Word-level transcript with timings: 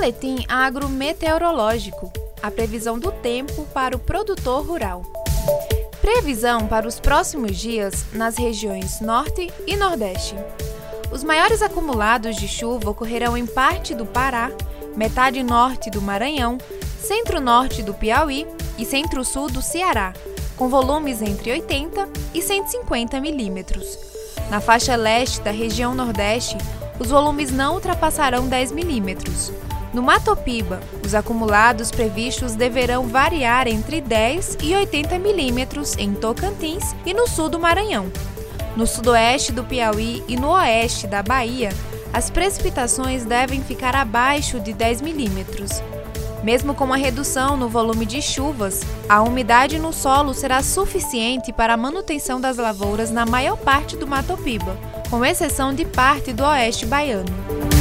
Boletim 0.00 0.46
agrometeorológico. 0.48 2.10
A 2.42 2.50
previsão 2.50 2.98
do 2.98 3.12
tempo 3.12 3.66
para 3.66 3.94
o 3.94 3.98
produtor 3.98 4.66
rural. 4.66 5.02
Previsão 6.00 6.66
para 6.66 6.88
os 6.88 6.98
próximos 6.98 7.58
dias 7.58 8.06
nas 8.14 8.38
regiões 8.38 9.02
Norte 9.02 9.52
e 9.66 9.76
Nordeste. 9.76 10.36
Os 11.12 11.22
maiores 11.22 11.60
acumulados 11.60 12.36
de 12.36 12.48
chuva 12.48 12.88
ocorrerão 12.88 13.36
em 13.36 13.44
parte 13.44 13.94
do 13.94 14.06
Pará, 14.06 14.50
metade 14.96 15.42
norte 15.42 15.90
do 15.90 16.00
Maranhão, 16.00 16.56
centro-norte 16.98 17.82
do 17.82 17.92
Piauí 17.92 18.46
e 18.78 18.86
centro-sul 18.86 19.50
do 19.50 19.60
Ceará, 19.60 20.14
com 20.56 20.70
volumes 20.70 21.20
entre 21.20 21.52
80 21.52 22.08
e 22.32 22.40
150 22.40 23.20
milímetros. 23.20 23.98
Na 24.48 24.62
faixa 24.62 24.96
leste 24.96 25.42
da 25.42 25.50
região 25.50 25.94
Nordeste, 25.94 26.56
os 26.98 27.10
volumes 27.10 27.50
não 27.50 27.74
ultrapassarão 27.74 28.48
10 28.48 28.72
milímetros. 28.72 29.52
No 29.92 30.02
Matopiba, 30.02 30.80
os 31.04 31.16
acumulados 31.16 31.90
previstos 31.90 32.54
deverão 32.54 33.08
variar 33.08 33.66
entre 33.66 34.00
10 34.00 34.58
e 34.62 34.74
80 34.76 35.18
milímetros 35.18 35.96
em 35.96 36.14
Tocantins 36.14 36.94
e 37.04 37.12
no 37.12 37.26
sul 37.26 37.48
do 37.48 37.58
Maranhão. 37.58 38.06
No 38.76 38.86
sudoeste 38.86 39.50
do 39.50 39.64
Piauí 39.64 40.22
e 40.28 40.36
no 40.36 40.50
oeste 40.50 41.08
da 41.08 41.24
Bahia, 41.24 41.70
as 42.12 42.30
precipitações 42.30 43.24
devem 43.24 43.62
ficar 43.62 43.96
abaixo 43.96 44.60
de 44.60 44.72
10 44.72 45.00
milímetros. 45.00 45.82
Mesmo 46.44 46.72
com 46.72 46.92
a 46.92 46.96
redução 46.96 47.56
no 47.56 47.68
volume 47.68 48.06
de 48.06 48.22
chuvas, 48.22 48.82
a 49.08 49.20
umidade 49.20 49.78
no 49.78 49.92
solo 49.92 50.32
será 50.32 50.62
suficiente 50.62 51.52
para 51.52 51.74
a 51.74 51.76
manutenção 51.76 52.40
das 52.40 52.56
lavouras 52.56 53.10
na 53.10 53.26
maior 53.26 53.56
parte 53.56 53.96
do 53.96 54.06
Matopiba, 54.06 54.76
com 55.10 55.24
exceção 55.24 55.74
de 55.74 55.84
parte 55.84 56.32
do 56.32 56.44
oeste 56.44 56.86
baiano. 56.86 57.79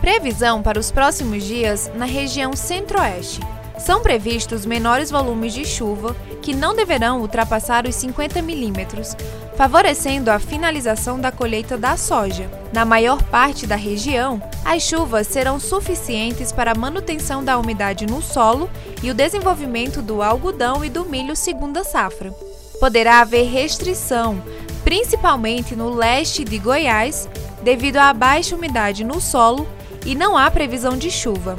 Previsão 0.00 0.62
para 0.62 0.80
os 0.80 0.90
próximos 0.90 1.44
dias 1.44 1.90
na 1.94 2.06
região 2.06 2.56
centro-oeste. 2.56 3.40
São 3.78 4.02
previstos 4.02 4.64
menores 4.64 5.10
volumes 5.10 5.52
de 5.52 5.64
chuva, 5.64 6.16
que 6.40 6.54
não 6.54 6.74
deverão 6.74 7.20
ultrapassar 7.20 7.86
os 7.86 7.94
50 7.96 8.40
milímetros, 8.40 9.14
favorecendo 9.56 10.30
a 10.30 10.38
finalização 10.38 11.20
da 11.20 11.30
colheita 11.30 11.76
da 11.76 11.98
soja. 11.98 12.50
Na 12.72 12.84
maior 12.84 13.22
parte 13.24 13.66
da 13.66 13.76
região, 13.76 14.42
as 14.64 14.82
chuvas 14.82 15.26
serão 15.26 15.60
suficientes 15.60 16.50
para 16.50 16.72
a 16.72 16.78
manutenção 16.78 17.44
da 17.44 17.58
umidade 17.58 18.06
no 18.06 18.22
solo 18.22 18.70
e 19.02 19.10
o 19.10 19.14
desenvolvimento 19.14 20.00
do 20.00 20.22
algodão 20.22 20.82
e 20.82 20.88
do 20.88 21.04
milho 21.04 21.36
segunda 21.36 21.84
safra. 21.84 22.32
Poderá 22.78 23.20
haver 23.20 23.50
restrição, 23.50 24.42
principalmente 24.82 25.76
no 25.76 25.90
leste 25.90 26.42
de 26.42 26.58
Goiás, 26.58 27.28
devido 27.62 27.98
à 27.98 28.12
baixa 28.14 28.56
umidade 28.56 29.04
no 29.04 29.20
solo 29.20 29.66
e 30.04 30.14
não 30.14 30.36
há 30.36 30.50
previsão 30.50 30.96
de 30.96 31.10
chuva. 31.10 31.58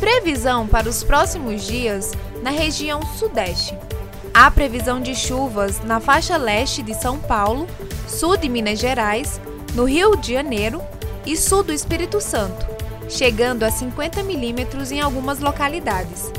Previsão 0.00 0.66
para 0.66 0.88
os 0.88 1.04
próximos 1.04 1.66
dias 1.66 2.12
na 2.42 2.50
região 2.50 3.00
Sudeste. 3.18 3.76
Há 4.34 4.50
previsão 4.50 5.00
de 5.00 5.14
chuvas 5.14 5.80
na 5.84 6.00
faixa 6.00 6.36
leste 6.36 6.82
de 6.82 6.94
São 6.94 7.18
Paulo, 7.18 7.66
sul 8.08 8.36
de 8.36 8.48
Minas 8.48 8.78
Gerais, 8.78 9.40
no 9.74 9.84
Rio 9.84 10.16
de 10.16 10.32
Janeiro 10.32 10.82
e 11.24 11.36
sul 11.36 11.62
do 11.62 11.72
Espírito 11.72 12.20
Santo, 12.20 12.66
chegando 13.08 13.62
a 13.62 13.70
50 13.70 14.22
milímetros 14.22 14.90
em 14.90 15.00
algumas 15.00 15.38
localidades. 15.38 16.32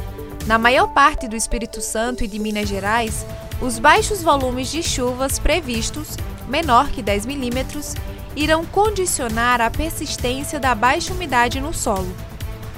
Na 0.46 0.58
maior 0.58 0.88
parte 0.88 1.28
do 1.28 1.36
Espírito 1.36 1.80
Santo 1.82 2.24
e 2.24 2.28
de 2.28 2.38
Minas 2.38 2.68
Gerais, 2.68 3.26
os 3.62 3.80
baixos 3.80 4.22
volumes 4.22 4.70
de 4.70 4.84
chuvas 4.84 5.40
previstos, 5.40 6.18
menor 6.50 6.90
que 6.90 7.02
10 7.02 7.26
milímetros, 7.26 7.96
irão 8.36 8.66
condicionar 8.66 9.62
a 9.62 9.70
persistência 9.70 10.60
da 10.60 10.74
baixa 10.74 11.14
umidade 11.14 11.60
no 11.60 11.74
solo. 11.74 12.14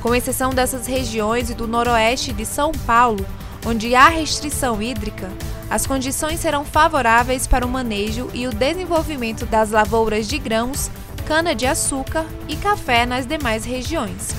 Com 0.01 0.13
exceção 0.13 0.51
dessas 0.51 0.85
regiões 0.85 1.49
e 1.49 1.53
do 1.53 1.67
noroeste 1.67 2.31
de 2.33 2.45
São 2.45 2.71
Paulo, 2.85 3.25
onde 3.65 3.95
há 3.95 4.07
restrição 4.07 4.81
hídrica, 4.81 5.29
as 5.69 5.87
condições 5.87 6.39
serão 6.39 6.63
favoráveis 6.63 7.47
para 7.47 7.65
o 7.65 7.69
manejo 7.69 8.29
e 8.33 8.47
o 8.47 8.53
desenvolvimento 8.53 9.45
das 9.45 9.71
lavouras 9.71 10.27
de 10.27 10.37
grãos, 10.37 10.91
cana-de-açúcar 11.25 12.25
e 12.47 12.55
café 12.55 13.05
nas 13.05 13.25
demais 13.25 13.65
regiões. 13.65 14.29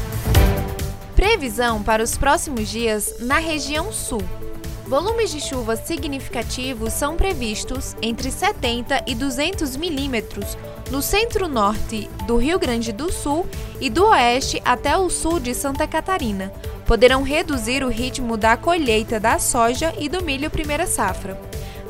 Previsão 1.16 1.82
para 1.82 2.02
os 2.02 2.16
próximos 2.16 2.68
dias 2.68 3.14
na 3.20 3.38
região 3.38 3.92
sul. 3.92 4.22
Volumes 4.86 5.32
de 5.32 5.40
chuva 5.40 5.74
significativos 5.74 6.92
são 6.92 7.16
previstos 7.16 7.96
entre 8.00 8.30
70 8.30 9.02
e 9.04 9.16
200 9.16 9.76
milímetros 9.76 10.56
no 10.92 11.02
centro-norte 11.02 12.08
do 12.24 12.36
Rio 12.36 12.56
Grande 12.56 12.92
do 12.92 13.10
Sul 13.10 13.48
e 13.80 13.90
do 13.90 14.06
oeste 14.06 14.62
até 14.64 14.96
o 14.96 15.10
sul 15.10 15.40
de 15.40 15.54
Santa 15.54 15.88
Catarina. 15.88 16.52
Poderão 16.86 17.24
reduzir 17.24 17.82
o 17.82 17.88
ritmo 17.88 18.36
da 18.36 18.56
colheita 18.56 19.18
da 19.18 19.40
soja 19.40 19.92
e 19.98 20.08
do 20.08 20.22
milho 20.22 20.48
primeira 20.48 20.86
safra. 20.86 21.40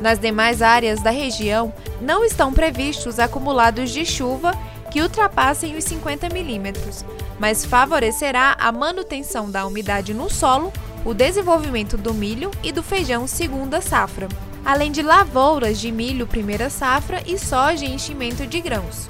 Nas 0.01 0.17
demais 0.17 0.63
áreas 0.63 0.99
da 0.99 1.11
região, 1.11 1.71
não 2.01 2.25
estão 2.25 2.51
previstos 2.51 3.19
acumulados 3.19 3.91
de 3.91 4.07
chuva 4.07 4.53
que 4.89 5.03
ultrapassem 5.03 5.75
os 5.75 5.83
50 5.83 6.29
milímetros, 6.29 7.05
mas 7.37 7.63
favorecerá 7.63 8.55
a 8.59 8.71
manutenção 8.71 9.51
da 9.51 9.67
umidade 9.67 10.15
no 10.15 10.31
solo 10.31 10.73
o 11.05 11.13
desenvolvimento 11.13 11.97
do 11.97 12.13
milho 12.13 12.51
e 12.63 12.71
do 12.71 12.83
feijão 12.83 13.27
segunda 13.27 13.81
safra, 13.81 14.27
além 14.65 14.91
de 14.91 15.01
lavouras 15.01 15.79
de 15.79 15.91
milho 15.91 16.27
primeira 16.27 16.69
safra 16.69 17.21
e 17.25 17.37
soja 17.37 17.85
e 17.85 17.93
enchimento 17.93 18.45
de 18.45 18.59
grãos. 18.59 19.09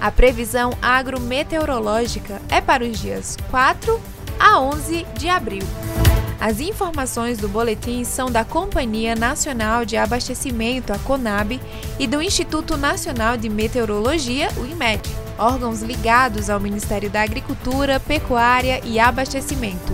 A 0.00 0.10
previsão 0.10 0.72
agrometeorológica 0.80 2.40
é 2.48 2.60
para 2.60 2.84
os 2.84 3.00
dias 3.00 3.36
4 3.50 4.00
a 4.38 4.60
11 4.60 5.06
de 5.18 5.28
abril. 5.28 5.62
As 6.38 6.60
informações 6.60 7.38
do 7.38 7.48
boletim 7.48 8.04
são 8.04 8.30
da 8.30 8.44
Companhia 8.44 9.16
Nacional 9.16 9.84
de 9.84 9.96
Abastecimento, 9.96 10.92
a 10.92 10.98
CONAB, 10.98 11.60
e 11.98 12.06
do 12.06 12.20
Instituto 12.20 12.76
Nacional 12.76 13.38
de 13.38 13.48
Meteorologia, 13.48 14.50
o 14.58 14.66
IMET, 14.66 15.08
órgãos 15.38 15.80
ligados 15.80 16.50
ao 16.50 16.60
Ministério 16.60 17.08
da 17.08 17.22
Agricultura, 17.22 17.98
Pecuária 17.98 18.80
e 18.84 19.00
Abastecimento. 19.00 19.92